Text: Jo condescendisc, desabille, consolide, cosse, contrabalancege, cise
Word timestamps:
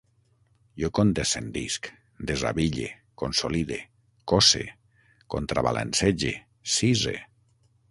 Jo 0.83 0.87
condescendisc, 0.99 1.89
desabille, 2.31 2.87
consolide, 3.23 3.79
cosse, 4.33 4.65
contrabalancege, 5.37 6.35
cise 6.79 7.17